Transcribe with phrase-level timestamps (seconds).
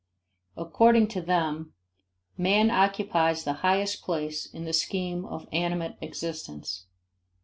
[0.57, 1.73] According to them,
[2.35, 6.87] man occupies the highest place in the scheme of animate existence.